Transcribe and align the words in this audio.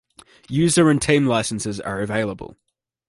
User 0.49 0.89
and 0.89 0.99
team 0.99 1.27
licenses 1.27 1.79
are 1.79 2.01
available. 2.01 2.57